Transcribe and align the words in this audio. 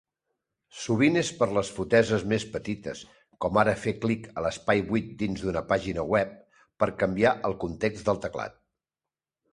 Sovint 0.83 1.19
és 1.19 1.27
per 1.41 1.47
les 1.57 1.69
foteses 1.75 2.23
més 2.31 2.45
petites, 2.55 3.03
com 3.45 3.61
ara 3.65 3.77
fer 3.83 3.95
clic 4.07 4.27
a 4.31 4.45
l'espai 4.47 4.83
buit 4.89 5.13
dins 5.23 5.45
d'una 5.45 5.63
pàgina 5.75 6.07
web 6.15 6.35
per 6.83 6.93
canviar 7.05 7.39
el 7.51 7.59
context 7.67 8.07
del 8.11 8.25
teclat. 8.29 8.61